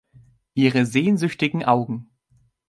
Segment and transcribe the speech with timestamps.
[0.55, 2.09] Ihre sehnsüchtigen Augen!